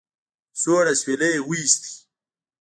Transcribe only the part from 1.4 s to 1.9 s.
ويست.